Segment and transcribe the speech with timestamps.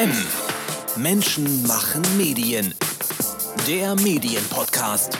[0.00, 0.10] M.
[0.96, 2.74] Menschen machen Medien.
[3.68, 5.18] Der Medienpodcast.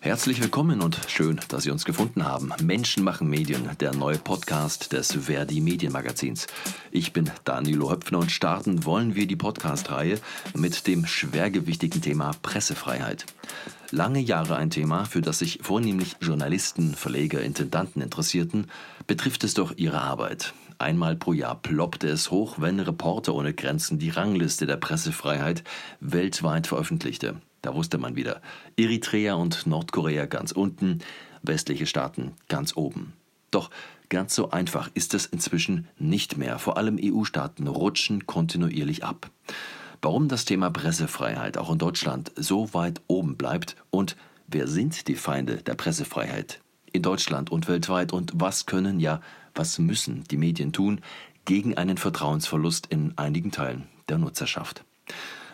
[0.00, 2.52] Herzlich willkommen und schön, dass Sie uns gefunden haben.
[2.60, 6.48] Menschen machen Medien, der neue Podcast des Verdi Medienmagazins.
[6.90, 10.20] Ich bin Danilo Höpfner und starten wollen wir die Podcast-Reihe
[10.54, 13.24] mit dem schwergewichtigen Thema Pressefreiheit.
[13.90, 18.70] Lange Jahre ein Thema, für das sich vornehmlich Journalisten, Verleger, Intendanten interessierten,
[19.06, 20.52] betrifft es doch ihre Arbeit.
[20.80, 25.62] Einmal pro Jahr ploppte es hoch, wenn Reporter ohne Grenzen die Rangliste der Pressefreiheit
[26.00, 27.36] weltweit veröffentlichte.
[27.60, 28.40] Da wusste man wieder,
[28.78, 31.00] Eritrea und Nordkorea ganz unten,
[31.42, 33.12] westliche Staaten ganz oben.
[33.50, 33.68] Doch
[34.08, 36.58] ganz so einfach ist es inzwischen nicht mehr.
[36.58, 39.30] Vor allem EU-Staaten rutschen kontinuierlich ab.
[40.00, 44.16] Warum das Thema Pressefreiheit auch in Deutschland so weit oben bleibt und
[44.46, 49.20] wer sind die Feinde der Pressefreiheit in Deutschland und weltweit und was können, ja,
[49.54, 51.00] was müssen die Medien tun
[51.44, 54.84] gegen einen Vertrauensverlust in einigen Teilen der Nutzerschaft.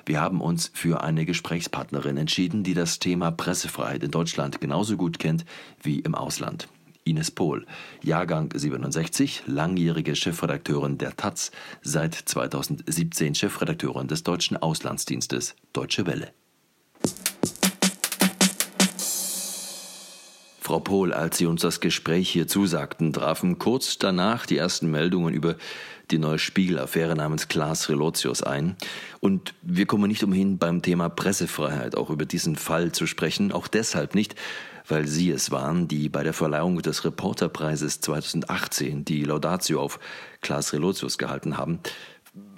[0.04, 5.18] Wir haben uns für eine Gesprächspartnerin entschieden, die das Thema Pressefreiheit in Deutschland genauso gut
[5.18, 5.44] kennt
[5.82, 6.68] wie im Ausland.
[7.02, 7.66] Ines Pohl,
[8.02, 11.50] Jahrgang 67, langjährige Chefredakteurin der Taz,
[11.82, 16.32] seit 2017 Chefredakteurin des deutschen Auslandsdienstes Deutsche Welle.
[20.66, 25.32] Frau Pohl, als Sie uns das Gespräch hier zusagten, trafen kurz danach die ersten Meldungen
[25.32, 25.54] über
[26.10, 28.74] die neue Spiegel-Affäre namens Klaas Relotius ein.
[29.20, 33.52] Und wir kommen nicht umhin, beim Thema Pressefreiheit auch über diesen Fall zu sprechen.
[33.52, 34.34] Auch deshalb nicht,
[34.88, 40.00] weil Sie es waren, die bei der Verleihung des Reporterpreises 2018 die Laudatio auf
[40.40, 41.78] Klaas Relotius gehalten haben.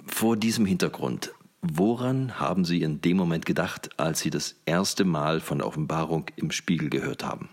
[0.07, 5.41] Vor diesem Hintergrund, woran haben Sie in dem Moment gedacht, als Sie das erste Mal
[5.41, 7.49] von der Offenbarung im Spiegel gehört haben?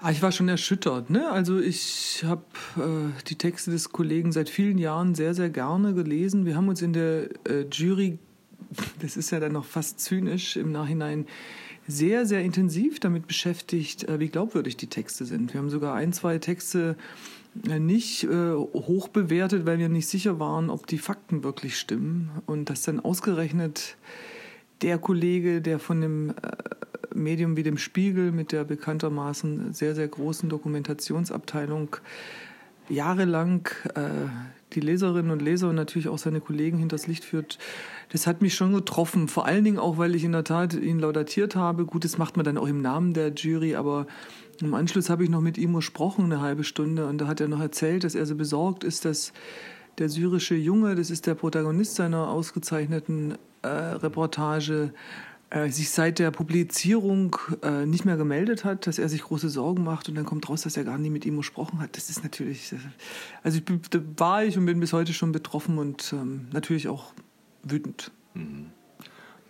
[0.00, 1.10] Ah, ich war schon erschüttert.
[1.10, 1.28] Ne?
[1.28, 2.44] Also ich habe
[2.76, 6.46] äh, die Texte des Kollegen seit vielen Jahren sehr, sehr gerne gelesen.
[6.46, 8.18] Wir haben uns in der äh, Jury,
[9.00, 11.26] das ist ja dann noch fast zynisch im Nachhinein,
[11.88, 15.52] sehr, sehr intensiv damit beschäftigt, äh, wie glaubwürdig die Texte sind.
[15.52, 16.96] Wir haben sogar ein, zwei Texte
[17.68, 22.30] äh, nicht äh, hoch bewertet, weil wir nicht sicher waren, ob die Fakten wirklich stimmen.
[22.46, 23.96] Und das dann ausgerechnet
[24.82, 26.34] der Kollege, der von dem äh,
[27.14, 31.96] Medium wie dem Spiegel mit der bekanntermaßen sehr, sehr großen Dokumentationsabteilung
[32.88, 34.28] jahrelang äh,
[34.72, 37.58] die Leserinnen und Leser und natürlich auch seine Kollegen hinters Licht führt,
[38.10, 39.28] das hat mich schon getroffen.
[39.28, 41.84] Vor allen Dingen auch, weil ich in der Tat ihn laudatiert habe.
[41.84, 44.06] Gut, das macht man dann auch im Namen der Jury, aber
[44.60, 47.48] im Anschluss habe ich noch mit ihm gesprochen, eine halbe Stunde, und da hat er
[47.48, 49.32] noch erzählt, dass er so besorgt ist, dass
[49.98, 53.34] der syrische Junge, das ist der Protagonist seiner ausgezeichneten
[53.66, 54.92] Reportage,
[55.50, 59.82] äh, sich seit der Publizierung äh, nicht mehr gemeldet hat, dass er sich große Sorgen
[59.82, 61.96] macht und dann kommt raus, dass er gar nie mit ihm gesprochen hat.
[61.96, 62.76] Das ist natürlich, äh,
[63.42, 67.14] also ich, da war ich und bin bis heute schon betroffen und ähm, natürlich auch
[67.62, 68.10] wütend.
[68.34, 68.66] Mhm.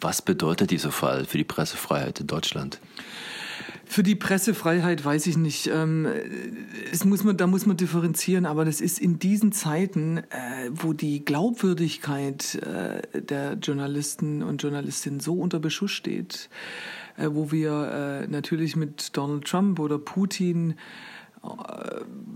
[0.00, 2.80] Was bedeutet dieser Fall für die Pressefreiheit in Deutschland?
[3.90, 5.66] Für die Pressefreiheit weiß ich nicht.
[5.68, 6.06] Ähm,
[6.92, 10.92] es muss man, da muss man differenzieren, aber das ist in diesen Zeiten, äh, wo
[10.92, 16.50] die Glaubwürdigkeit äh, der Journalisten und Journalistinnen so unter Beschuss steht,
[17.16, 20.74] äh, wo wir natürlich mit Donald Trump oder Putin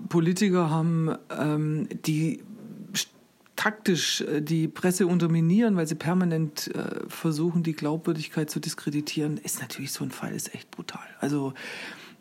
[0.09, 2.43] Politiker haben, ähm, die
[3.63, 9.61] taktisch äh, die Presse unterminieren, weil sie permanent äh, versuchen, die Glaubwürdigkeit zu diskreditieren, ist
[9.61, 11.07] natürlich so ein Fall, ist echt brutal.
[11.21, 11.55] Also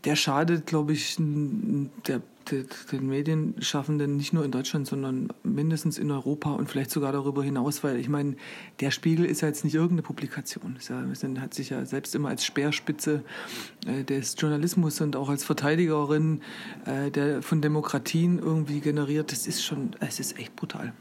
[0.03, 6.11] der schadet, glaube ich, der, der, den Medienschaffenden nicht nur in Deutschland, sondern mindestens in
[6.11, 8.35] Europa und vielleicht sogar darüber hinaus, weil ich meine,
[8.79, 10.75] der Spiegel ist ja jetzt nicht irgendeine Publikation.
[10.75, 11.03] Ist ja,
[11.39, 13.23] hat sich ja selbst immer als Speerspitze
[13.87, 16.41] äh, des Journalismus und auch als Verteidigerin
[16.85, 19.31] äh, der von Demokratien irgendwie generiert.
[19.31, 20.93] Das ist schon, es ist echt brutal.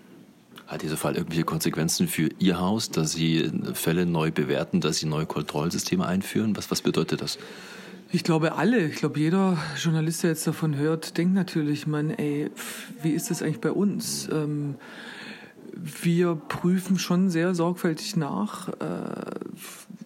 [0.71, 5.07] Hat dieser Fall irgendwelche Konsequenzen für Ihr Haus, dass Sie Fälle neu bewerten, dass Sie
[5.07, 6.57] neue Kontrollsysteme einführen?
[6.57, 7.39] Was, was bedeutet das?
[8.13, 8.87] Ich glaube alle.
[8.87, 12.53] Ich glaube jeder Journalist, der jetzt davon hört, denkt natürlich, man, ey,
[13.03, 14.29] wie ist das eigentlich bei uns?
[14.31, 14.77] Ähm,
[15.75, 18.69] wir prüfen schon sehr sorgfältig nach.
[18.69, 19.33] Äh,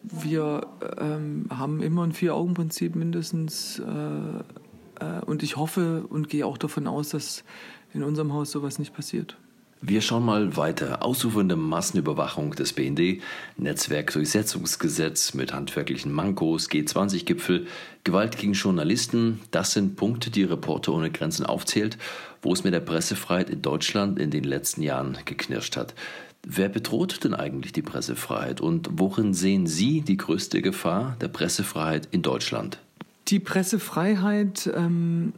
[0.00, 0.66] wir
[0.98, 3.80] ähm, haben immer ein Vier-Augen-Prinzip mindestens.
[3.80, 7.44] Äh, äh, und ich hoffe und gehe auch davon aus, dass
[7.92, 9.36] in unserem Haus sowas nicht passiert.
[9.86, 11.04] Wir schauen mal weiter.
[11.04, 13.20] Ausufernde Massenüberwachung des BND,
[13.58, 17.66] Netzwerkdurchsetzungsgesetz mit handwerklichen Mankos, G20-Gipfel,
[18.02, 21.98] Gewalt gegen Journalisten, das sind Punkte, die Reporter ohne Grenzen aufzählt,
[22.40, 25.94] wo es mit der Pressefreiheit in Deutschland in den letzten Jahren geknirscht hat.
[26.46, 32.08] Wer bedroht denn eigentlich die Pressefreiheit und worin sehen Sie die größte Gefahr der Pressefreiheit
[32.10, 32.78] in Deutschland?
[33.28, 35.34] Die Pressefreiheit ähm,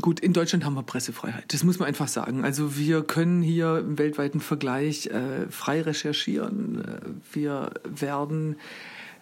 [0.00, 1.52] Gut, in Deutschland haben wir Pressefreiheit.
[1.52, 2.44] Das muss man einfach sagen.
[2.44, 6.84] Also wir können hier im weltweiten Vergleich äh, frei recherchieren.
[6.84, 7.00] Äh,
[7.32, 8.56] wir werden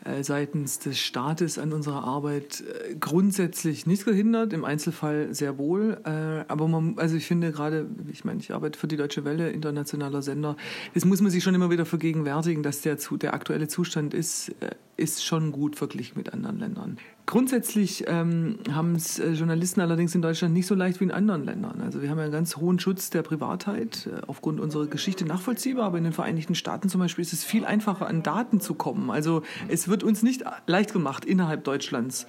[0.04, 6.00] äh, seitens des Staates an unserer Arbeit äh, grundsätzlich nicht gehindert, im Einzelfall sehr wohl.
[6.04, 9.50] Äh, aber man, also ich finde gerade, ich meine, ich arbeite für die Deutsche Welle,
[9.50, 10.56] internationaler Sender,
[10.94, 14.52] das muss man sich schon immer wieder vergegenwärtigen, dass der, der aktuelle Zustand ist,
[14.96, 16.98] ist schon gut verglichen mit anderen Ländern.
[17.24, 21.44] Grundsätzlich ähm, haben es äh, Journalisten allerdings in Deutschland nicht so leicht wie in anderen
[21.44, 21.80] Ländern.
[21.80, 25.86] Also wir haben ja einen ganz hohen Schutz der Privatheit, äh, aufgrund unserer Geschichte nachvollziehbar,
[25.86, 29.10] aber in den Vereinigten Staaten zum Beispiel ist es viel einfacher, an Daten zu kommen.
[29.10, 32.26] Also es wird uns nicht leicht gemacht, innerhalb Deutschlands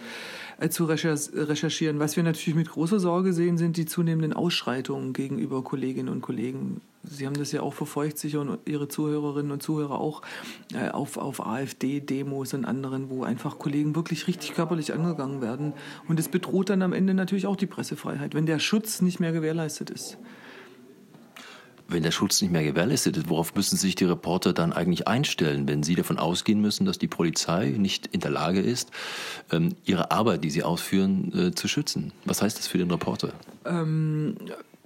[0.69, 1.99] zu recherchieren.
[1.99, 6.81] Was wir natürlich mit großer Sorge sehen, sind die zunehmenden Ausschreitungen gegenüber Kolleginnen und Kollegen.
[7.03, 10.21] Sie haben das ja auch verfolgt, sicher und Ihre Zuhörerinnen und Zuhörer auch,
[10.73, 15.73] äh, auf, auf AfD-Demos und anderen, wo einfach Kollegen wirklich richtig körperlich angegangen werden.
[16.07, 19.33] Und es bedroht dann am Ende natürlich auch die Pressefreiheit, wenn der Schutz nicht mehr
[19.33, 20.17] gewährleistet ist
[21.93, 25.67] wenn der Schutz nicht mehr gewährleistet ist, worauf müssen sich die Reporter dann eigentlich einstellen,
[25.67, 28.91] wenn sie davon ausgehen müssen, dass die Polizei nicht in der Lage ist,
[29.51, 32.11] ähm, ihre Arbeit, die sie ausführen, äh, zu schützen?
[32.25, 33.33] Was heißt das für den Reporter?
[33.65, 34.35] Ähm,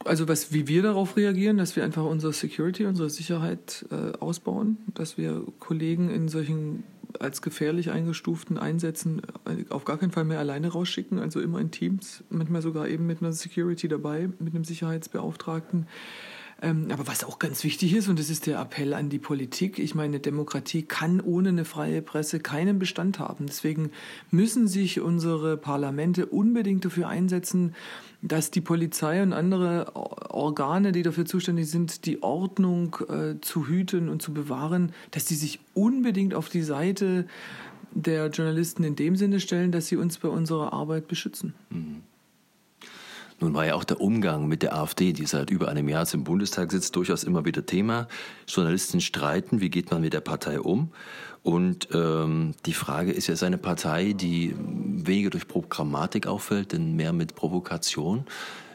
[0.05, 4.77] also was, wie wir darauf reagieren, dass wir einfach unsere Security, unsere Sicherheit äh, ausbauen,
[4.93, 6.83] dass wir Kollegen in solchen
[7.19, 11.71] als gefährlich eingestuften Einsätzen äh, auf gar keinen Fall mehr alleine rausschicken, also immer in
[11.71, 15.87] Teams, manchmal sogar eben mit einer Security dabei, mit einem Sicherheitsbeauftragten
[16.59, 19.93] aber was auch ganz wichtig ist, und das ist der Appell an die Politik, ich
[19.93, 23.45] meine, Demokratie kann ohne eine freie Presse keinen Bestand haben.
[23.45, 23.91] Deswegen
[24.31, 27.75] müssen sich unsere Parlamente unbedingt dafür einsetzen,
[28.23, 34.09] dass die Polizei und andere Organe, die dafür zuständig sind, die Ordnung äh, zu hüten
[34.09, 37.27] und zu bewahren, dass die sich unbedingt auf die Seite
[37.91, 41.53] der Journalisten in dem Sinne stellen, dass sie uns bei unserer Arbeit beschützen.
[41.69, 42.01] Mhm.
[43.39, 46.23] Nun war ja auch der Umgang mit der AfD, die seit über einem Jahr im
[46.23, 48.07] Bundestag sitzt, durchaus immer wieder Thema.
[48.47, 50.91] Journalisten streiten, wie geht man mit der Partei um?
[51.43, 56.95] Und ähm, die Frage ist ja, ist eine Partei, die weniger durch Programmatik auffällt, denn
[56.95, 58.25] mehr mit Provokation.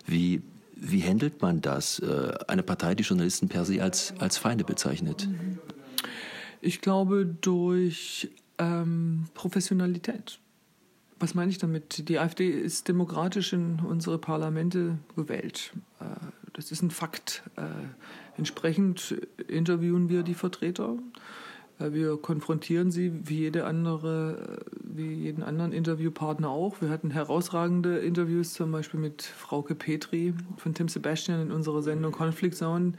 [0.06, 0.42] Wie,
[0.76, 1.98] wie handelt man das?
[1.98, 5.28] Äh, eine Partei, die Journalisten per se als, als Feinde bezeichnet?
[6.60, 10.38] Ich glaube durch ähm, Professionalität.
[11.22, 12.08] Was meine ich damit?
[12.08, 15.72] Die AfD ist demokratisch in unsere Parlamente gewählt.
[16.00, 16.04] Äh,
[16.52, 17.44] das ist ein Fakt.
[17.54, 17.62] Äh,
[18.36, 19.14] entsprechend
[19.46, 20.96] interviewen wir die Vertreter.
[21.78, 26.80] Äh, wir konfrontieren sie wie jede andere, wie jeden anderen Interviewpartner auch.
[26.80, 32.10] Wir hatten herausragende Interviews, zum Beispiel mit Frauke Petri von Tim Sebastian in unserer Sendung
[32.10, 32.94] Conflict Zone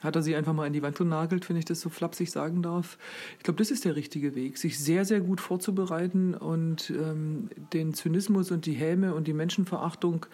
[0.00, 2.62] hat er sie einfach mal in die Wand genagelt, wenn ich das so flapsig sagen
[2.62, 2.98] darf.
[3.38, 7.94] Ich glaube, das ist der richtige Weg, sich sehr, sehr gut vorzubereiten und ähm, den
[7.94, 10.26] Zynismus und die Häme und die Menschenverachtung,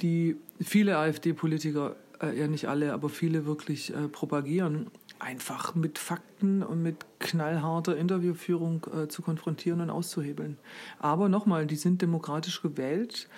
[0.00, 4.88] die viele AfD-Politiker, äh, ja nicht alle, aber viele wirklich äh, propagieren,
[5.18, 10.58] einfach mit Fakten und mit knallharter Interviewführung äh, zu konfrontieren und auszuhebeln.
[10.98, 13.28] Aber nochmal, die sind demokratisch gewählt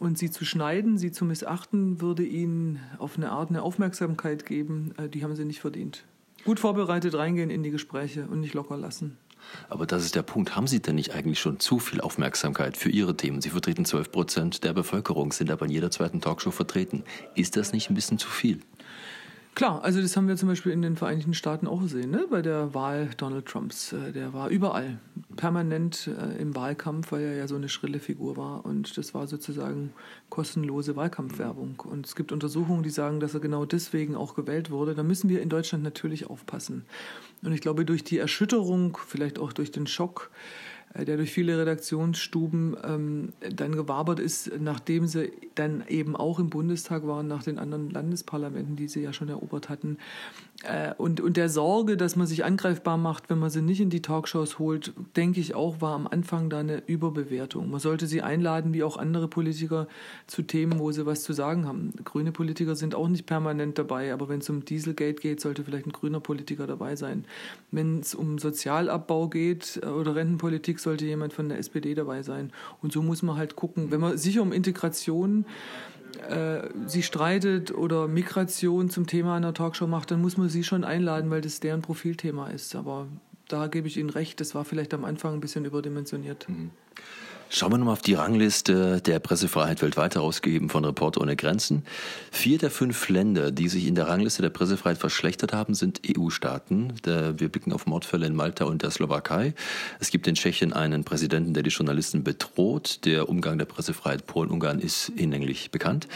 [0.00, 4.94] und sie zu schneiden, sie zu missachten, würde ihnen auf eine Art eine Aufmerksamkeit geben,
[4.98, 6.04] äh, die haben sie nicht verdient.
[6.44, 9.16] Gut vorbereitet reingehen in die Gespräche und nicht locker lassen.
[9.68, 10.56] Aber das ist der Punkt.
[10.56, 13.40] Haben Sie denn nicht eigentlich schon zu viel Aufmerksamkeit für Ihre Themen?
[13.40, 17.04] Sie vertreten 12 Prozent der Bevölkerung, sind aber in jeder zweiten Talkshow vertreten.
[17.34, 18.60] Ist das nicht ein bisschen zu viel?
[19.54, 22.26] Klar, also das haben wir zum Beispiel in den Vereinigten Staaten auch gesehen, ne?
[22.30, 23.92] bei der Wahl Donald Trumps.
[23.92, 24.98] Äh, der war überall,
[25.36, 28.64] permanent äh, im Wahlkampf, weil er ja so eine schrille Figur war.
[28.64, 29.92] Und das war sozusagen
[30.30, 31.80] kostenlose Wahlkampfwerbung.
[31.80, 34.94] Und es gibt Untersuchungen, die sagen, dass er genau deswegen auch gewählt wurde.
[34.94, 36.86] Da müssen wir in Deutschland natürlich aufpassen.
[37.42, 40.30] Und ich glaube, durch die Erschütterung, vielleicht auch durch den Schock,
[40.94, 47.06] der durch viele Redaktionsstuben ähm, dann gewabert ist, nachdem sie dann eben auch im Bundestag
[47.06, 49.96] waren, nach den anderen Landesparlamenten, die sie ja schon erobert hatten.
[50.64, 53.90] Äh, und, und der Sorge, dass man sich angreifbar macht, wenn man sie nicht in
[53.90, 57.70] die Talkshows holt, denke ich auch, war am Anfang da eine Überbewertung.
[57.70, 59.88] Man sollte sie einladen, wie auch andere Politiker,
[60.26, 61.92] zu Themen, wo sie was zu sagen haben.
[62.04, 65.86] Grüne Politiker sind auch nicht permanent dabei, aber wenn es um Dieselgate geht, sollte vielleicht
[65.86, 67.24] ein grüner Politiker dabei sein.
[67.70, 72.52] Wenn es um Sozialabbau geht äh, oder Rentenpolitik, sollte jemand von der SPD dabei sein.
[72.82, 73.90] Und so muss man halt gucken.
[73.90, 75.46] Wenn man sicher um Integration
[76.28, 80.84] äh, sie streitet oder Migration zum Thema einer Talkshow macht, dann muss man sie schon
[80.84, 82.74] einladen, weil das deren Profilthema ist.
[82.74, 83.06] Aber
[83.48, 86.48] da gebe ich Ihnen recht, das war vielleicht am Anfang ein bisschen überdimensioniert.
[86.48, 86.70] Mhm.
[87.54, 91.84] Schauen wir nochmal auf die Rangliste der Pressefreiheit weltweit herausgegeben von Reporter ohne Grenzen.
[92.30, 96.94] Vier der fünf Länder, die sich in der Rangliste der Pressefreiheit verschlechtert haben, sind EU-Staaten.
[97.04, 99.52] Wir blicken auf Mordfälle in Malta und der Slowakei.
[100.00, 103.00] Es gibt in Tschechien einen Präsidenten, der die Journalisten bedroht.
[103.04, 106.08] Der Umgang der Pressefreiheit Polen-Ungarn ist hinlänglich bekannt.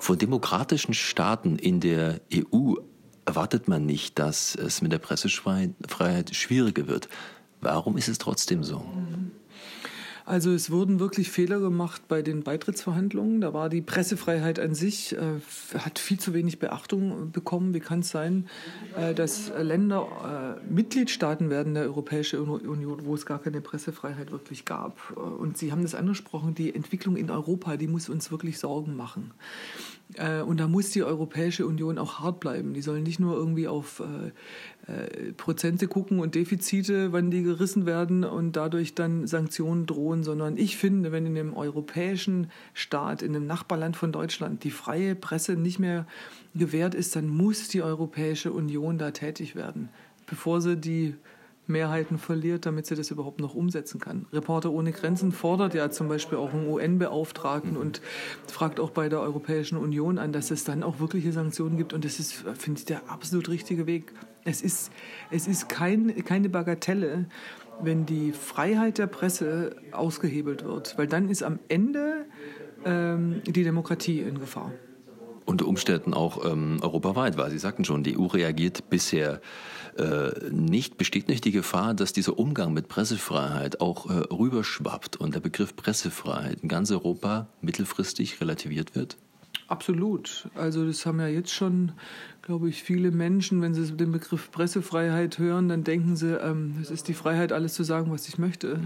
[0.00, 2.74] Von demokratischen Staaten in der EU
[3.24, 7.08] erwartet man nicht, dass es mit der Pressefreiheit schwieriger wird.
[7.60, 8.84] Warum ist es trotzdem so?
[10.24, 13.40] Also es wurden wirklich Fehler gemacht bei den Beitrittsverhandlungen.
[13.40, 15.40] Da war die Pressefreiheit an sich, äh,
[15.78, 17.74] hat viel zu wenig Beachtung bekommen.
[17.74, 18.46] Wie kann es sein,
[18.96, 24.64] äh, dass Länder äh, Mitgliedstaaten werden der Europäischen Union, wo es gar keine Pressefreiheit wirklich
[24.64, 24.96] gab?
[25.16, 28.96] Äh, und Sie haben das angesprochen, die Entwicklung in Europa, die muss uns wirklich Sorgen
[28.96, 29.32] machen.
[30.16, 32.74] Äh, und da muss die Europäische Union auch hart bleiben.
[32.74, 37.86] Die sollen nicht nur irgendwie auf äh, äh, Prozente gucken und Defizite, wann die gerissen
[37.86, 43.34] werden und dadurch dann Sanktionen drohen, sondern ich finde, wenn in einem europäischen Staat, in
[43.34, 46.06] einem Nachbarland von Deutschland, die freie Presse nicht mehr
[46.54, 49.88] gewährt ist, dann muss die Europäische Union da tätig werden,
[50.26, 51.14] bevor sie die
[51.66, 54.26] Mehrheiten verliert, damit sie das überhaupt noch umsetzen kann.
[54.32, 58.00] Reporter ohne Grenzen fordert ja zum Beispiel auch einen UN-Beauftragten und
[58.46, 61.92] fragt auch bei der Europäischen Union an, dass es dann auch wirkliche Sanktionen gibt.
[61.92, 64.12] Und das ist, finde ich, der absolut richtige Weg.
[64.44, 64.90] Es ist,
[65.30, 67.26] es ist kein, keine Bagatelle,
[67.80, 72.26] wenn die Freiheit der Presse ausgehebelt wird, weil dann ist am Ende
[72.84, 74.72] ähm, die Demokratie in Gefahr
[75.44, 79.40] unter Umständen auch ähm, europaweit, weil Sie sagten schon, die EU reagiert bisher
[79.98, 85.34] äh, nicht, besteht nicht die Gefahr, dass dieser Umgang mit Pressefreiheit auch äh, rüberschwappt und
[85.34, 89.16] der Begriff Pressefreiheit in ganz Europa mittelfristig relativiert wird?
[89.72, 90.50] Absolut.
[90.54, 91.92] Also das haben ja jetzt schon,
[92.42, 96.90] glaube ich, viele Menschen, wenn sie den Begriff Pressefreiheit hören, dann denken sie, ähm, es
[96.90, 98.78] ist die Freiheit, alles zu sagen, was ich möchte.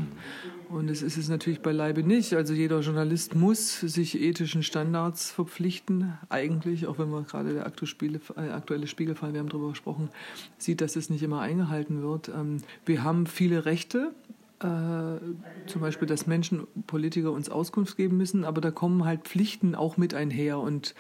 [0.68, 2.34] Und das ist es natürlich beileibe nicht.
[2.34, 8.50] Also jeder Journalist muss sich ethischen Standards verpflichten, eigentlich, auch wenn man gerade der äh,
[8.52, 10.08] aktuelle Spiegelfall, wir haben darüber gesprochen,
[10.56, 12.28] sieht, dass es nicht immer eingehalten wird.
[12.28, 14.12] Ähm, wir haben viele Rechte,
[14.60, 19.75] äh, zum Beispiel, dass Menschen, Politiker uns Auskunft geben müssen, aber da kommen halt Pflichten
[19.75, 20.58] auch mit einher.
[20.58, 20.94] Und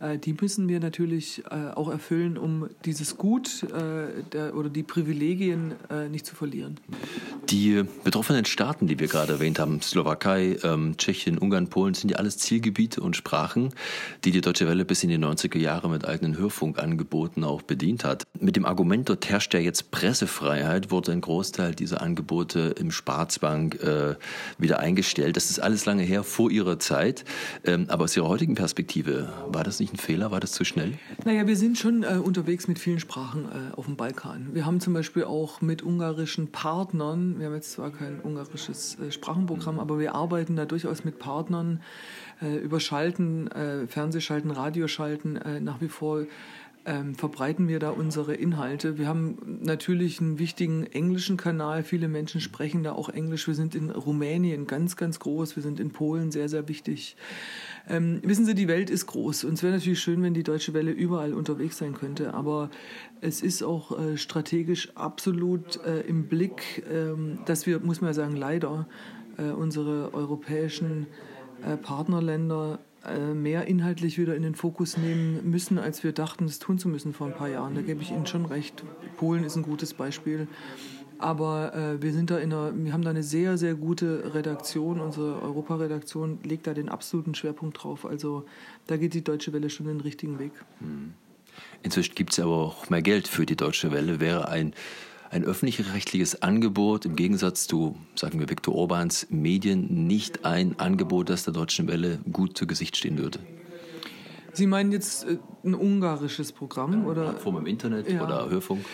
[0.00, 5.74] die müssen wir natürlich äh, auch erfüllen, um dieses Gut äh, der, oder die Privilegien
[5.90, 6.78] äh, nicht zu verlieren.
[7.50, 12.16] Die betroffenen Staaten, die wir gerade erwähnt haben, Slowakei, ähm, Tschechien, Ungarn, Polen, sind ja
[12.16, 13.74] alles Zielgebiete und Sprachen,
[14.24, 18.24] die die Deutsche Welle bis in die 90er Jahre mit eigenen Hörfunkangeboten auch bedient hat.
[18.38, 23.82] Mit dem Argument, dort herrscht ja jetzt Pressefreiheit, wurde ein Großteil dieser Angebote im Sparzbank
[23.82, 24.14] äh,
[24.58, 25.36] wieder eingestellt.
[25.36, 27.24] Das ist alles lange her, vor ihrer Zeit.
[27.64, 30.30] Ähm, aber aus ihrer heutigen Perspektive, war das nicht ein Fehler?
[30.30, 30.94] War das zu schnell?
[31.24, 34.48] Naja, wir sind schon äh, unterwegs mit vielen Sprachen äh, auf dem Balkan.
[34.52, 39.10] Wir haben zum Beispiel auch mit ungarischen Partnern, wir haben jetzt zwar kein ungarisches äh,
[39.10, 41.80] Sprachenprogramm, aber wir arbeiten da durchaus mit Partnern,
[42.42, 46.26] äh, überschalten, äh, Fernsehschalten, Radioschalten äh, nach wie vor
[46.86, 48.98] ähm, verbreiten wir da unsere Inhalte.
[48.98, 51.84] Wir haben natürlich einen wichtigen englischen Kanal.
[51.84, 53.46] Viele Menschen sprechen da auch Englisch.
[53.46, 55.56] Wir sind in Rumänien ganz, ganz groß.
[55.56, 57.16] Wir sind in Polen sehr, sehr wichtig.
[57.88, 59.44] Ähm, wissen Sie, die Welt ist groß.
[59.44, 62.34] Und es wäre natürlich schön, wenn die Deutsche Welle überall unterwegs sein könnte.
[62.34, 62.70] Aber
[63.20, 68.14] es ist auch äh, strategisch absolut äh, im Blick, ähm, dass wir, muss man ja
[68.14, 68.86] sagen, leider
[69.38, 71.06] äh, unsere europäischen
[71.64, 76.58] äh, Partnerländer äh, mehr inhaltlich wieder in den Fokus nehmen müssen, als wir dachten, es
[76.58, 77.74] tun zu müssen vor ein paar Jahren.
[77.74, 78.84] Da gebe ich Ihnen schon recht.
[79.16, 80.48] Polen ist ein gutes Beispiel.
[81.20, 85.00] Aber äh, wir sind da in einer, wir haben da eine sehr, sehr gute Redaktion.
[85.00, 88.06] Unsere Europaredaktion legt da den absoluten Schwerpunkt drauf.
[88.06, 88.44] Also
[88.86, 90.52] da geht die Deutsche Welle schon den richtigen Weg.
[90.78, 91.12] Hm.
[91.82, 94.20] Inzwischen gibt es aber auch mehr Geld für die Deutsche Welle.
[94.20, 94.74] Wäre ein
[95.30, 101.44] ein öffentlich-rechtliches Angebot im Gegensatz zu, sagen wir, Viktor Orbans Medien nicht ein Angebot, das
[101.44, 103.38] der Deutschen Welle gut zu Gesicht stehen würde?
[104.60, 108.22] Sie meinen jetzt äh, ein ungarisches Programm oder Plattform im Internet ja.
[108.22, 108.84] oder Hörfunk?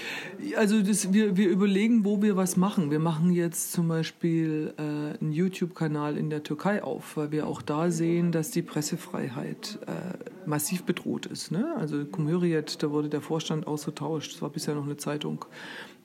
[0.57, 2.93] Also das, wir, wir überlegen, wo wir was machen.
[2.93, 4.83] Wir machen jetzt zum Beispiel äh,
[5.21, 10.49] einen YouTube-Kanal in der Türkei auf, weil wir auch da sehen, dass die Pressefreiheit äh,
[10.49, 11.51] massiv bedroht ist.
[11.51, 11.75] Ne?
[11.77, 14.35] Also Cumhuriyet, da wurde der Vorstand ausgetauscht.
[14.35, 15.47] Das war bisher noch eine Zeitung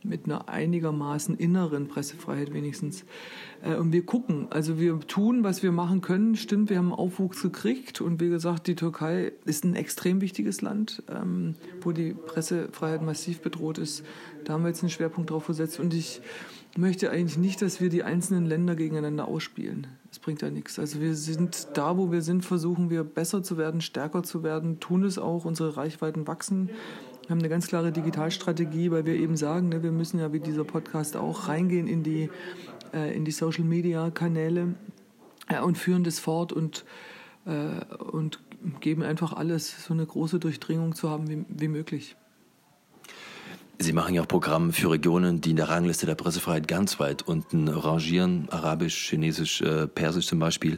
[0.03, 3.05] mit einer einigermaßen inneren Pressefreiheit wenigstens.
[3.63, 6.35] Äh, und wir gucken, also wir tun, was wir machen können.
[6.35, 11.03] Stimmt, wir haben Aufwuchs gekriegt und wie gesagt, die Türkei ist ein extrem wichtiges Land,
[11.09, 14.03] ähm, wo die Pressefreiheit massiv bedroht ist.
[14.45, 16.21] Da haben wir jetzt einen Schwerpunkt drauf gesetzt und ich
[16.77, 19.87] möchte eigentlich nicht, dass wir die einzelnen Länder gegeneinander ausspielen.
[20.09, 20.79] Das bringt ja nichts.
[20.79, 24.79] Also wir sind da, wo wir sind, versuchen wir besser zu werden, stärker zu werden,
[24.79, 26.69] tun es auch, unsere Reichweiten wachsen.
[27.31, 30.41] Wir haben eine ganz klare Digitalstrategie, weil wir eben sagen, ne, wir müssen ja wie
[30.41, 32.29] dieser Podcast auch reingehen in die,
[32.93, 34.75] äh, in die Social-Media-Kanäle.
[35.49, 36.83] ja, und führen das fort und,
[37.45, 38.41] äh, und
[38.81, 42.17] geben einfach alles, so eine große Durchdringung zu haben wie, wie möglich.
[43.81, 47.23] Sie machen ja auch Programme für Regionen, die in der Rangliste der Pressefreiheit ganz weit
[47.23, 50.77] unten rangieren, Arabisch, Chinesisch, äh, Persisch zum Beispiel.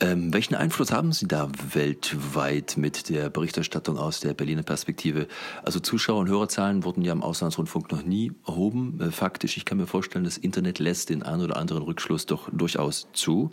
[0.00, 5.28] Ähm, welchen Einfluss haben Sie da weltweit mit der Berichterstattung aus der Berliner Perspektive?
[5.62, 9.00] Also Zuschauer- und Hörerzahlen wurden ja im Auslandsrundfunk noch nie erhoben.
[9.00, 12.50] Äh, faktisch, ich kann mir vorstellen, das Internet lässt den einen oder anderen Rückschluss doch
[12.52, 13.50] durchaus zu,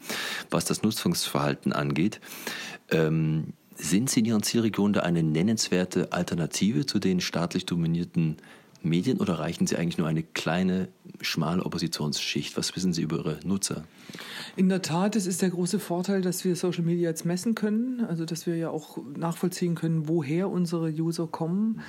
[0.51, 2.19] was das Nutzungsverhalten angeht.
[2.91, 8.37] Ähm, sind Sie in Ihren Zielregionen da eine nennenswerte Alternative zu den staatlich dominierten
[8.83, 10.89] Medien oder reichen Sie eigentlich nur eine kleine,
[11.21, 12.57] schmale Oppositionsschicht?
[12.57, 13.83] Was wissen Sie über Ihre Nutzer?
[14.55, 18.05] In der Tat, es ist der große Vorteil, dass wir Social Media jetzt messen können,
[18.05, 21.81] also dass wir ja auch nachvollziehen können, woher unsere User kommen.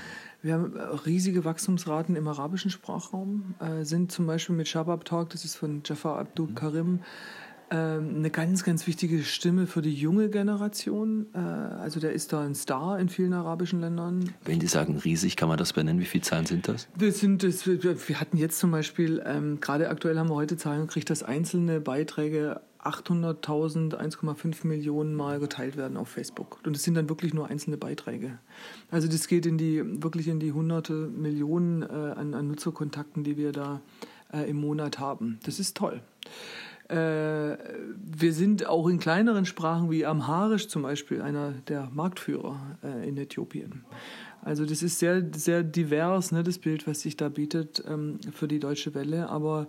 [0.42, 5.44] Wir haben riesige Wachstumsraten im arabischen Sprachraum, äh, sind zum Beispiel mit Shabab Talk, das
[5.44, 7.00] ist von Jafar Abdul Karim,
[7.74, 11.26] ähm, eine ganz, ganz wichtige Stimme für die junge Generation.
[11.34, 14.30] Äh, also der ist da ein Star in vielen arabischen Ländern.
[14.44, 16.00] Wenn die sagen riesig, kann man das benennen?
[16.00, 16.86] Wie viele Zahlen sind das?
[16.96, 20.82] Das sind, das, wir hatten jetzt zum Beispiel, ähm, gerade aktuell haben wir heute Zahlen
[20.82, 26.60] gekriegt, dass einzelne Beiträge 800.000, 1,5 Millionen Mal geteilt werden auf Facebook.
[26.64, 28.38] Und es sind dann wirklich nur einzelne Beiträge.
[28.92, 33.36] Also das geht in die, wirklich in die hunderte Millionen äh, an, an Nutzerkontakten, die
[33.36, 33.80] wir da
[34.32, 35.40] äh, im Monat haben.
[35.44, 36.02] Das ist toll.
[36.88, 43.08] Äh, wir sind auch in kleineren Sprachen wie Amharisch zum Beispiel einer der Marktführer äh,
[43.08, 43.84] in Äthiopien.
[44.42, 48.46] Also das ist sehr, sehr divers, ne, das Bild, was sich da bietet ähm, für
[48.46, 49.30] die Deutsche Welle.
[49.30, 49.68] Aber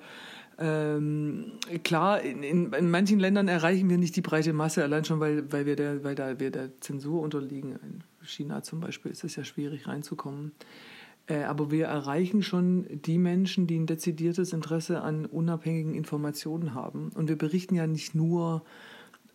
[0.58, 1.54] ähm,
[1.84, 5.50] klar, in, in, in, manchen Ländern erreichen wir nicht die breite Masse, allein schon, weil,
[5.52, 7.72] weil, wir, der, weil da wir der Zensur unterliegen.
[7.72, 10.52] In China zum Beispiel ist es ja schwierig reinzukommen.
[11.28, 17.12] Äh, aber wir erreichen schon die Menschen, die ein dezidiertes Interesse an unabhängigen Informationen haben.
[17.16, 18.64] Und wir berichten ja nicht nur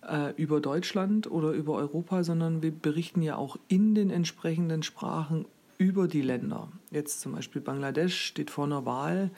[0.08, 5.46] äh, über Deutschland oder über Europa, sondern wir berichten ja auch in den entsprechenden Sprachen
[5.78, 6.68] über die Länder.
[6.90, 9.30] Jetzt zum Beispiel Bangladesch steht vor einer Wahl,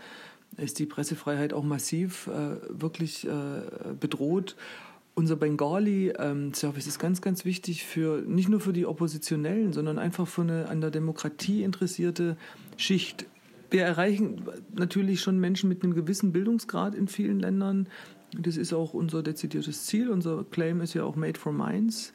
[0.56, 3.62] ist die Pressefreiheit auch massiv äh, wirklich äh,
[3.98, 4.56] bedroht
[5.14, 10.42] unser Bengali-Service ist ganz, ganz wichtig für nicht nur für die Oppositionellen, sondern einfach für
[10.42, 12.36] eine an der Demokratie interessierte
[12.76, 13.26] Schicht.
[13.70, 14.42] Wir erreichen
[14.74, 17.88] natürlich schon Menschen mit einem gewissen Bildungsgrad in vielen Ländern.
[18.38, 20.10] Das ist auch unser dezidiertes Ziel.
[20.10, 22.14] Unser Claim ist ja auch Made for Minds.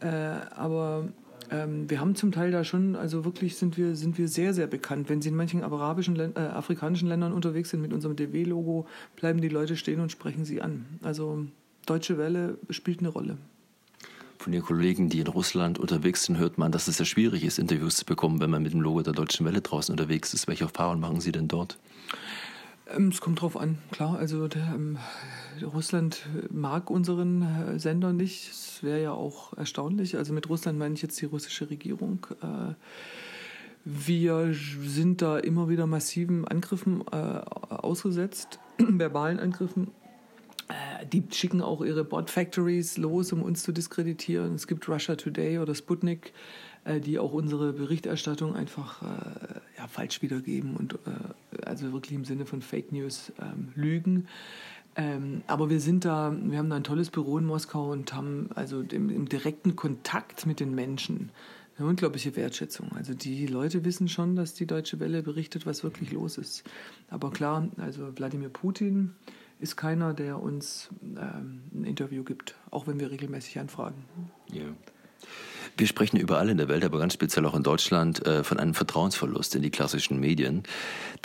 [0.00, 1.08] Äh, aber
[1.50, 4.66] ähm, wir haben zum Teil da schon, also wirklich sind wir, sind wir sehr, sehr
[4.66, 5.08] bekannt.
[5.08, 9.48] Wenn Sie in manchen arabischen, äh, afrikanischen Ländern unterwegs sind mit unserem DW-Logo, bleiben die
[9.48, 10.86] Leute stehen und sprechen Sie an.
[11.02, 11.46] Also
[11.86, 13.38] Deutsche Welle spielt eine Rolle.
[14.38, 17.58] Von den Kollegen, die in Russland unterwegs sind, hört man, dass es sehr schwierig ist,
[17.58, 20.46] Interviews zu bekommen, wenn man mit dem Logo der Deutschen Welle draußen unterwegs ist.
[20.46, 21.78] Welche Erfahrungen machen Sie denn dort?
[22.88, 24.16] Ähm, es kommt drauf an, klar.
[24.18, 24.98] Also der, ähm,
[25.62, 28.50] Russland mag unseren äh, Sender nicht.
[28.50, 30.16] Es wäre ja auch erstaunlich.
[30.16, 32.26] Also mit Russland meine ich jetzt die russische Regierung.
[32.42, 32.74] Äh,
[33.84, 39.92] wir sind da immer wieder massiven Angriffen äh, ausgesetzt, verbalen Angriffen
[41.04, 44.54] die schicken auch ihre Bot-Factories los, um uns zu diskreditieren.
[44.54, 46.32] Es gibt Russia Today oder Sputnik,
[46.84, 50.98] äh, die auch unsere Berichterstattung einfach äh, ja, falsch wiedergeben und
[51.64, 54.28] also wirklich im Sinne von Fake News ähm, lügen.
[54.96, 58.48] Ähm, aber wir sind da, wir haben da ein tolles Büro in Moskau und haben
[58.54, 61.30] also im, im direkten Kontakt mit den Menschen
[61.78, 62.92] eine unglaubliche Wertschätzung.
[62.94, 66.64] Also die Leute wissen schon, dass die Deutsche Welle berichtet, was wirklich los ist.
[67.10, 69.14] Aber klar, also Wladimir Putin,
[69.58, 74.04] ist keiner, der uns ähm, ein Interview gibt, auch wenn wir regelmäßig anfragen.
[74.52, 74.64] Ja.
[75.78, 78.72] Wir sprechen überall in der Welt, aber ganz speziell auch in Deutschland, äh, von einem
[78.72, 80.62] Vertrauensverlust in die klassischen Medien.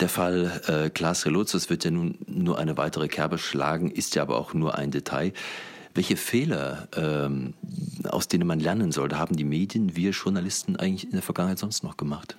[0.00, 4.22] Der Fall äh, Klaas Relotzes wird ja nun nur eine weitere Kerbe schlagen, ist ja
[4.22, 5.32] aber auch nur ein Detail.
[5.94, 7.54] Welche Fehler, ähm,
[8.04, 11.82] aus denen man lernen sollte, haben die Medien, wir Journalisten eigentlich in der Vergangenheit sonst
[11.82, 12.36] noch gemacht?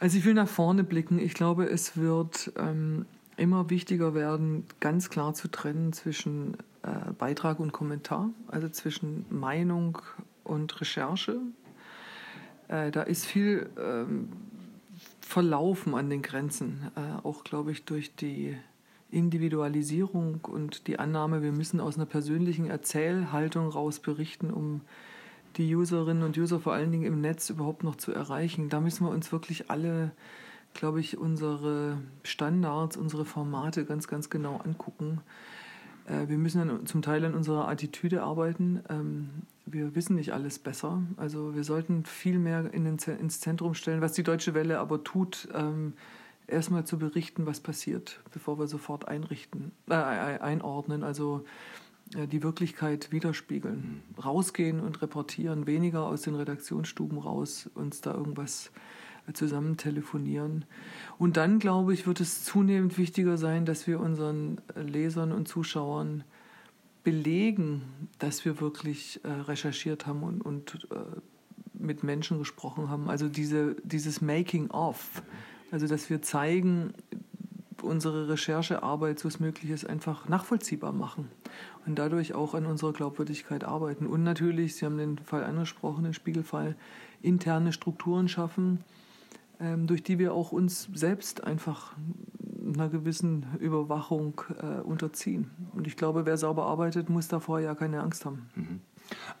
[0.00, 1.18] Also ich will nach vorne blicken.
[1.18, 3.06] Ich glaube, es wird ähm,
[3.38, 9.98] immer wichtiger werden, ganz klar zu trennen zwischen äh, Beitrag und Kommentar, also zwischen Meinung
[10.44, 11.38] und Recherche.
[12.68, 14.28] Äh, da ist viel ähm,
[15.20, 18.56] verlaufen an den Grenzen, äh, auch glaube ich durch die
[19.10, 24.82] Individualisierung und die Annahme, wir müssen aus einer persönlichen Erzählhaltung raus berichten, um
[25.56, 28.68] die Userinnen und User vor allen Dingen im Netz überhaupt noch zu erreichen.
[28.68, 30.12] Da müssen wir uns wirklich alle
[30.78, 35.20] glaube ich, unsere Standards, unsere Formate ganz, ganz genau angucken.
[36.06, 38.84] Äh, wir müssen dann zum Teil an unserer Attitüde arbeiten.
[38.88, 39.28] Ähm,
[39.66, 41.02] wir wissen nicht alles besser.
[41.16, 45.02] Also wir sollten viel mehr in den, ins Zentrum stellen, was die Deutsche Welle aber
[45.02, 45.94] tut, ähm,
[46.46, 51.02] erstmal zu berichten, was passiert, bevor wir sofort einrichten, äh, einordnen.
[51.02, 51.44] Also
[52.14, 54.04] äh, die Wirklichkeit widerspiegeln.
[54.24, 58.70] Rausgehen und reportieren, weniger aus den Redaktionsstuben raus, uns da irgendwas äh,
[59.34, 60.64] zusammen telefonieren.
[61.18, 66.24] Und dann, glaube ich, wird es zunehmend wichtiger sein, dass wir unseren Lesern und Zuschauern
[67.04, 67.82] belegen,
[68.18, 70.96] dass wir wirklich äh, recherchiert haben und, und äh,
[71.72, 73.08] mit Menschen gesprochen haben.
[73.08, 75.22] Also diese, dieses Making of,
[75.70, 76.92] also dass wir zeigen,
[77.82, 81.28] unsere Recherchearbeit, so es möglich ist, einfach nachvollziehbar machen
[81.86, 84.06] und dadurch auch an unserer Glaubwürdigkeit arbeiten.
[84.06, 86.76] Und natürlich, Sie haben den Fall angesprochen, den Spiegelfall,
[87.22, 88.84] interne Strukturen schaffen,
[89.86, 91.94] durch die wir auch uns selbst einfach
[92.74, 95.50] einer gewissen Überwachung äh, unterziehen.
[95.74, 98.48] Und ich glaube, wer sauber arbeitet, muss davor ja keine Angst haben.
[98.54, 98.80] Mhm.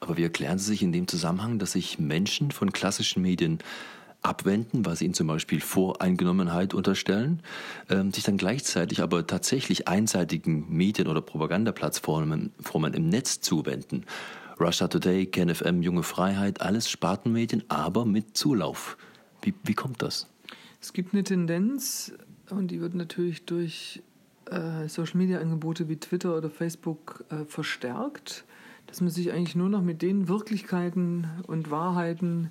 [0.00, 3.58] Aber wie erklären Sie sich in dem Zusammenhang, dass sich Menschen von klassischen Medien
[4.22, 7.42] abwenden, was ihnen zum Beispiel Voreingenommenheit unterstellen,
[7.88, 14.04] ähm, sich dann gleichzeitig aber tatsächlich einseitigen Medien- oder Propagandaplattformen Formen im Netz zuwenden.
[14.58, 18.96] Russia Today, KenFM, Junge Freiheit, alles Spartenmedien, aber mit Zulauf.
[19.42, 20.28] Wie, wie kommt das?
[20.80, 22.12] Es gibt eine Tendenz,
[22.50, 24.02] und die wird natürlich durch
[24.46, 28.44] äh, Social-Media-Angebote wie Twitter oder Facebook äh, verstärkt,
[28.86, 32.50] dass man sich eigentlich nur noch mit den Wirklichkeiten und Wahrheiten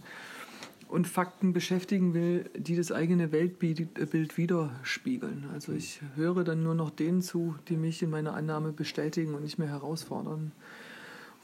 [0.87, 5.45] und Fakten beschäftigen will, die das eigene Weltbild widerspiegeln.
[5.53, 9.43] Also ich höre dann nur noch denen zu, die mich in meiner Annahme bestätigen und
[9.43, 10.51] nicht mehr herausfordern.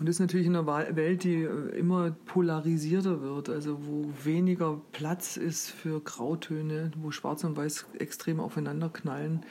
[0.03, 4.81] Und das ist natürlich in einer Welt, die äh, immer polarisierter wird, also wo weniger
[4.91, 9.45] Platz ist für Grautöne, wo Schwarz und Weiß extrem aufeinander knallen.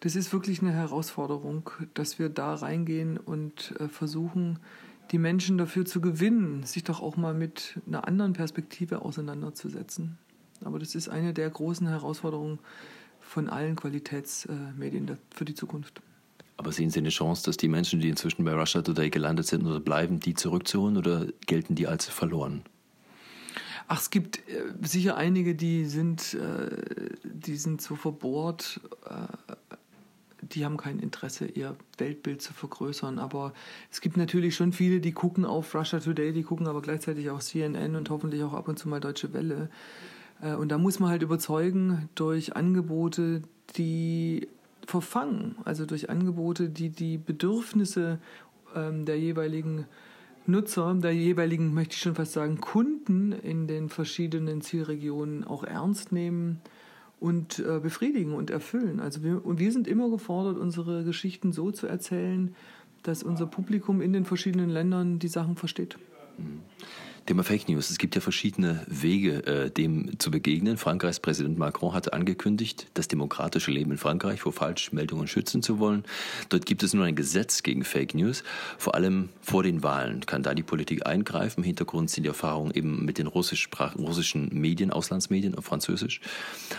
[0.00, 4.58] Das ist wirklich eine Herausforderung, dass wir da reingehen und äh, versuchen,
[5.12, 10.18] die Menschen dafür zu gewinnen, sich doch auch mal mit einer anderen Perspektive auseinanderzusetzen.
[10.62, 12.58] Aber das ist eine der großen Herausforderungen
[13.22, 16.02] von allen Qualitätsmedien für die Zukunft.
[16.56, 19.66] Aber sehen Sie eine Chance, dass die Menschen, die inzwischen bei Russia Today gelandet sind
[19.66, 22.62] oder bleiben, die zurückzuholen oder gelten die als verloren?
[23.88, 29.54] Ach, es gibt äh, sicher einige, die sind, äh, die sind so verbohrt, äh,
[30.42, 33.18] die haben kein Interesse, ihr Weltbild zu vergrößern.
[33.18, 33.52] Aber
[33.90, 37.40] es gibt natürlich schon viele, die gucken auf Russia Today, die gucken aber gleichzeitig auch
[37.40, 39.70] CNN und hoffentlich auch ab und zu mal Deutsche Welle.
[40.40, 43.42] Und da muss man halt überzeugen durch Angebote,
[43.76, 44.46] die
[44.86, 48.18] verfangen, also durch Angebote, die die Bedürfnisse
[48.74, 49.86] ähm, der jeweiligen
[50.46, 56.12] Nutzer, der jeweiligen, möchte ich schon fast sagen, Kunden in den verschiedenen Zielregionen auch ernst
[56.12, 56.60] nehmen
[57.18, 59.00] und äh, befriedigen und erfüllen.
[59.00, 62.54] Also wir, und wir sind immer gefordert, unsere Geschichten so zu erzählen,
[63.02, 65.98] dass unser Publikum in den verschiedenen Ländern die Sachen versteht.
[66.38, 66.60] Mhm.
[67.26, 67.90] Thema Fake News.
[67.90, 70.76] Es gibt ja verschiedene Wege, äh, dem zu begegnen.
[70.76, 76.04] Frankreichs Präsident Macron hatte angekündigt, das demokratische Leben in Frankreich vor Falschmeldungen schützen zu wollen.
[76.50, 78.44] Dort gibt es nun ein Gesetz gegen Fake News.
[78.78, 81.62] Vor allem vor den Wahlen kann da die Politik eingreifen.
[81.62, 86.20] Im Hintergrund sind die Erfahrungen eben mit den russischen Medien, Auslandsmedien auf Französisch.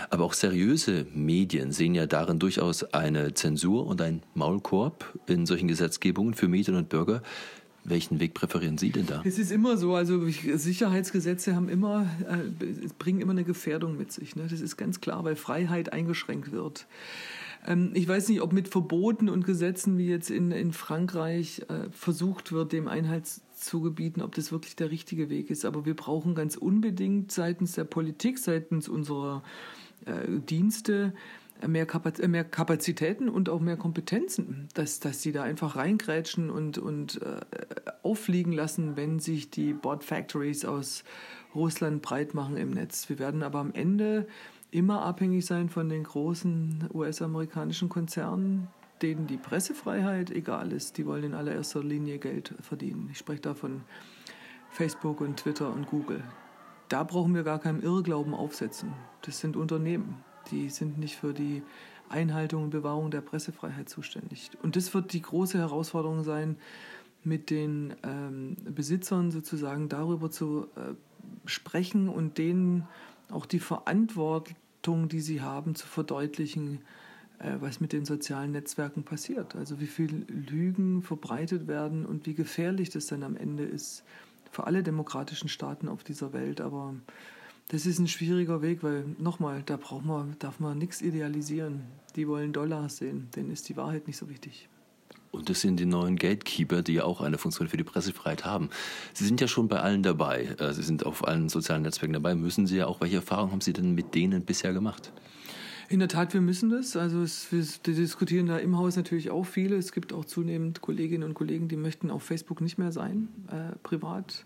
[0.09, 5.67] Aber auch seriöse Medien sehen ja darin durchaus eine Zensur und ein Maulkorb in solchen
[5.67, 7.21] Gesetzgebungen für Medien und Bürger.
[7.87, 9.21] Welchen Weg präferieren Sie denn da?
[9.23, 14.35] Es ist immer so, also Sicherheitsgesetze haben immer, äh, bringen immer eine Gefährdung mit sich.
[14.35, 14.45] Ne?
[14.49, 16.85] Das ist ganz klar, weil Freiheit eingeschränkt wird.
[17.65, 21.89] Ähm, ich weiß nicht, ob mit Verboten und Gesetzen wie jetzt in, in Frankreich äh,
[21.91, 25.63] versucht wird, dem Einhalt zu gebieten, ob das wirklich der richtige Weg ist.
[25.63, 29.43] Aber wir brauchen ganz unbedingt seitens der Politik, seitens unserer
[30.05, 31.13] äh, Dienste,
[31.65, 36.77] mehr, Kapaz mehr Kapazitäten und auch mehr Kompetenzen, dass, dass sie da einfach reingrätschen und,
[36.77, 37.39] und äh,
[38.03, 41.03] auffliegen lassen, wenn sich die Bot Factories aus
[41.55, 43.09] Russland breit machen im Netz.
[43.09, 44.27] Wir werden aber am Ende
[44.71, 48.67] immer abhängig sein von den großen US-amerikanischen Konzernen,
[49.01, 50.97] denen die Pressefreiheit egal ist.
[50.97, 53.09] Die wollen in allererster Linie Geld verdienen.
[53.11, 53.81] Ich spreche da von
[54.69, 56.23] Facebook und Twitter und Google.
[56.89, 58.93] Da brauchen wir gar keinen Irrglauben aufsetzen.
[59.21, 61.63] Das sind Unternehmen die sind nicht für die
[62.09, 64.51] Einhaltung und Bewahrung der Pressefreiheit zuständig.
[64.63, 66.57] Und das wird die große Herausforderung sein,
[67.23, 70.93] mit den ähm, Besitzern sozusagen darüber zu äh,
[71.45, 72.87] sprechen und denen
[73.29, 76.79] auch die Verantwortung, die sie haben, zu verdeutlichen,
[77.39, 79.55] äh, was mit den sozialen Netzwerken passiert.
[79.55, 84.03] Also wie viel Lügen verbreitet werden und wie gefährlich das dann am Ende ist
[84.51, 86.61] für alle demokratischen Staaten auf dieser Welt.
[86.61, 86.95] Aber
[87.69, 91.81] das ist ein schwieriger Weg, weil nochmal, da braucht man, darf man nichts idealisieren.
[92.15, 94.69] Die wollen Dollars sehen, denen ist die Wahrheit nicht so wichtig.
[95.31, 98.69] Und das sind die neuen Gatekeeper, die ja auch eine Funktion für die Pressefreiheit haben.
[99.13, 100.55] Sie sind ja schon bei allen dabei.
[100.71, 102.33] Sie sind auf allen sozialen Netzwerken dabei.
[102.33, 105.11] Müssen Sie ja auch, welche Erfahrungen haben Sie denn mit denen bisher gemacht?
[105.89, 106.97] In der Tat, wir müssen das.
[106.97, 109.77] Also es, wir diskutieren da im Haus natürlich auch viele.
[109.77, 113.75] Es gibt auch zunehmend Kolleginnen und Kollegen, die möchten auf Facebook nicht mehr sein, äh,
[113.83, 114.45] privat.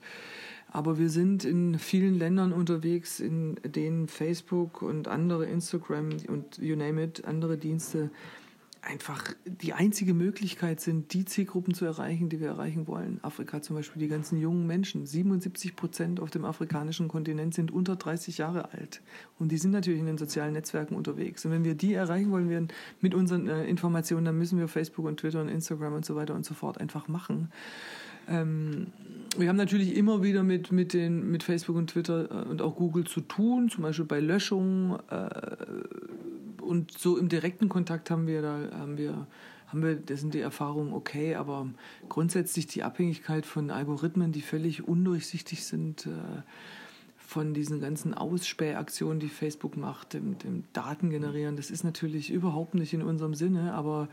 [0.71, 6.75] Aber wir sind in vielen Ländern unterwegs, in denen Facebook und andere Instagram und you
[6.75, 8.09] name it, andere Dienste
[8.81, 13.19] einfach die einzige Möglichkeit sind, die Zielgruppen zu erreichen, die wir erreichen wollen.
[13.21, 15.05] Afrika zum Beispiel, die ganzen jungen Menschen.
[15.05, 19.01] 77 Prozent auf dem afrikanischen Kontinent sind unter 30 Jahre alt.
[19.37, 21.45] Und die sind natürlich in den sozialen Netzwerken unterwegs.
[21.45, 22.69] Und wenn wir die erreichen wollen werden
[23.01, 26.33] mit unseren äh, Informationen, dann müssen wir Facebook und Twitter und Instagram und so weiter
[26.33, 27.51] und so fort einfach machen.
[28.27, 28.87] Ähm,
[29.37, 32.75] wir haben natürlich immer wieder mit, mit, den, mit Facebook und Twitter äh, und auch
[32.75, 34.99] Google zu tun, zum Beispiel bei Löschungen.
[35.09, 35.29] Äh,
[36.61, 39.27] und so im direkten Kontakt haben wir da haben wir
[39.67, 41.67] haben wir das sind die Erfahrungen okay, aber
[42.07, 46.09] grundsätzlich die Abhängigkeit von Algorithmen, die völlig undurchsichtig sind, äh,
[47.17, 52.75] von diesen ganzen Ausspähaktionen, die Facebook macht, dem, dem Daten generieren, das ist natürlich überhaupt
[52.75, 54.09] nicht in unserem Sinne, aber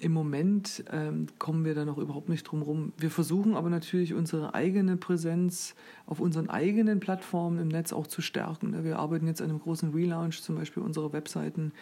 [0.00, 2.92] im Moment ähm, kommen wir da noch überhaupt nicht drum rum.
[2.96, 5.74] Wir versuchen aber natürlich unsere eigene Präsenz
[6.06, 8.84] auf unseren eigenen Plattformen im Netz auch zu stärken.
[8.84, 11.72] Wir arbeiten jetzt an einem großen Relaunch zum Beispiel unserer Webseiten,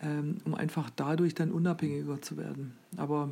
[0.00, 2.76] ähm, um einfach dadurch dann unabhängiger zu werden.
[2.96, 3.30] Aber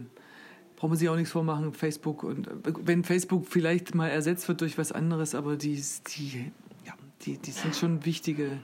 [0.76, 2.48] brauchen wir sich auch nichts vormachen, Facebook und
[2.84, 5.82] wenn Facebook vielleicht mal ersetzt wird durch was anderes, aber die,
[6.16, 6.52] die,
[6.86, 8.58] ja, die, die sind schon wichtige,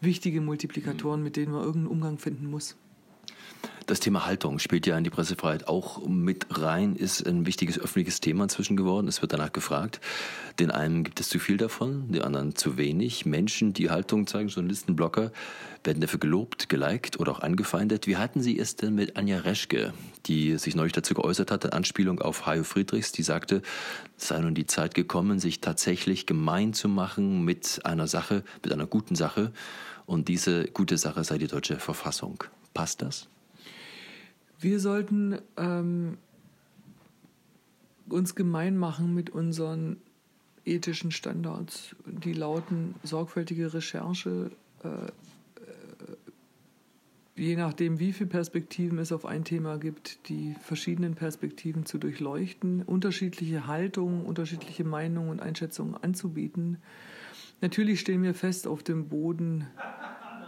[0.00, 2.76] wichtige Multiplikatoren, mit denen man irgendeinen Umgang finden muss.
[3.90, 8.20] Das Thema Haltung spielt ja in die Pressefreiheit auch mit rein, ist ein wichtiges öffentliches
[8.20, 9.08] Thema inzwischen geworden.
[9.08, 10.00] Es wird danach gefragt.
[10.60, 13.26] Den einen gibt es zu viel davon, den anderen zu wenig.
[13.26, 15.32] Menschen, die Haltung zeigen, Journalisten, Blogger,
[15.82, 18.06] werden dafür gelobt, geliked oder auch angefeindet.
[18.06, 19.92] Wie halten Sie es denn mit Anja Reschke,
[20.26, 23.60] die sich neulich dazu geäußert hat, in Anspielung auf Hajo Friedrichs, die sagte,
[24.16, 28.72] es sei nun die Zeit gekommen, sich tatsächlich gemein zu machen mit einer Sache, mit
[28.72, 29.52] einer guten Sache.
[30.06, 32.44] Und diese gute Sache sei die deutsche Verfassung.
[32.72, 33.26] Passt das?
[34.60, 36.18] Wir sollten ähm,
[38.10, 39.96] uns gemein machen mit unseren
[40.66, 41.96] ethischen Standards.
[42.04, 44.50] Die lauten sorgfältige Recherche,
[44.84, 45.12] äh, äh,
[47.36, 52.82] je nachdem, wie viele Perspektiven es auf ein Thema gibt, die verschiedenen Perspektiven zu durchleuchten,
[52.82, 56.76] unterschiedliche Haltungen, unterschiedliche Meinungen und Einschätzungen anzubieten.
[57.62, 59.66] Natürlich stehen wir fest auf dem Boden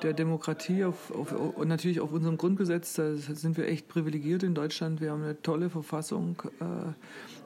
[0.03, 4.55] der Demokratie auf, auf, und natürlich auf unserem Grundgesetz, da sind wir echt privilegiert in
[4.55, 5.01] Deutschland.
[5.01, 6.43] Wir haben eine tolle Verfassung.
[6.61, 6.65] Äh,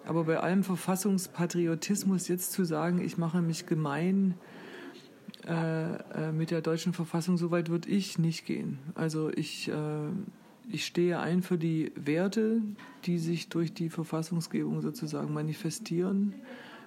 [0.09, 4.35] aber bei allem Verfassungspatriotismus jetzt zu sagen, ich mache mich gemein
[5.47, 8.79] äh, äh, mit der deutschen Verfassung, so weit würde ich nicht gehen.
[8.95, 9.71] Also ich,
[10.71, 12.63] ich stehe ein für die Werte,
[13.05, 16.35] die sich durch die Verfassungsgebung sozusagen manifestieren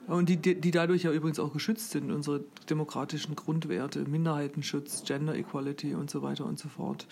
[0.10, 5.94] und die, die dadurch ja übrigens auch geschützt sind, unsere demokratischen Grundwerte, Minderheitenschutz, Gender Equality
[5.94, 7.08] und so weiter und so fort.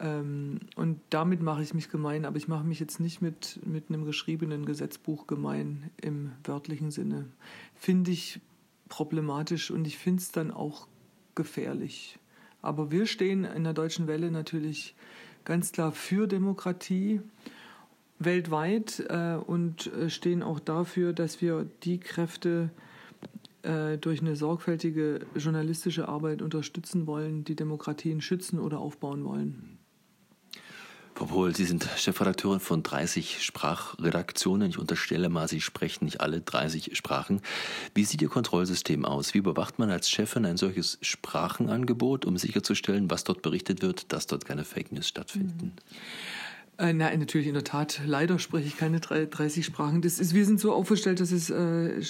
[0.00, 3.88] Ähm, und damit mache ich mich gemein, aber ich mache mich jetzt nicht mit, mit
[3.88, 7.24] einem geschriebenen Gesetzbuch gemein im wörtlichen Sinne.
[7.74, 8.40] Finde ich
[8.90, 10.88] problematisch und ich finde es dann auch
[11.34, 12.18] gefährlich.
[12.60, 14.94] Aber wir stehen in der deutschen Welle natürlich
[15.44, 17.22] ganz klar für Demokratie
[18.20, 22.70] weltweit äh, und äh, stehen auch dafür, dass wir die Kräfte
[23.62, 29.78] äh, durch eine sorgfältige journalistische Arbeit unterstützen wollen, die Demokratien schützen oder aufbauen wollen.
[31.14, 34.70] Frau Pohl, Sie sind Chefredakteurin von 30 Sprachredaktionen.
[34.70, 37.42] Ich unterstelle mal, Sie sprechen nicht alle 30 Sprachen.
[37.94, 39.34] Wie sieht Ihr Kontrollsystem aus?
[39.34, 44.28] Wie überwacht man als Chefin ein solches Sprachenangebot, um sicherzustellen, was dort berichtet wird, dass
[44.28, 45.66] dort keine Fake News stattfinden?
[45.66, 45.72] Mhm.
[46.80, 48.00] Äh, nein, natürlich in der Tat.
[48.06, 50.00] Leider spreche ich keine 30 Sprachen.
[50.00, 52.00] Das ist, wir sind so aufgestellt, dass es äh,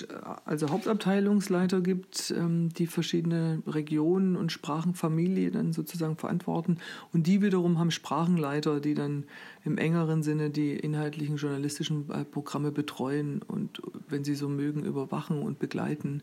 [0.44, 6.78] also Hauptabteilungsleiter gibt, ähm, die verschiedene Regionen und Sprachenfamilien dann sozusagen verantworten.
[7.12, 9.24] Und die wiederum haben Sprachenleiter, die dann
[9.64, 15.42] im engeren Sinne die inhaltlichen journalistischen äh, Programme betreuen und, wenn sie so mögen, überwachen
[15.42, 16.23] und begleiten.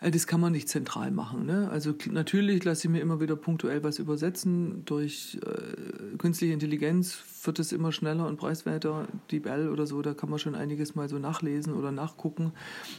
[0.00, 1.46] Äh, das kann man nicht zentral machen.
[1.46, 1.68] Ne?
[1.70, 4.84] Also natürlich lasse ich mir immer wieder punktuell was übersetzen.
[4.84, 9.06] Durch äh, künstliche Intelligenz wird es immer schneller und preiswerter.
[9.30, 12.52] DeepL oder so, da kann man schon einiges mal so nachlesen oder nachgucken.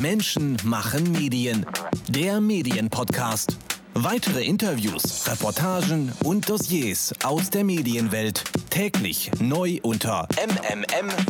[0.00, 1.64] Menschen machen Medien.
[2.08, 3.56] Der Medienpodcast.
[3.94, 11.20] Weitere Interviews, Reportagen und Dossiers aus der Medienwelt täglich neu unter mmm.verdi.de.